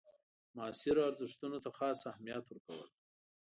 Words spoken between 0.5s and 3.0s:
معاصرو ارزښتونو ته خاص اهمیت ورکول.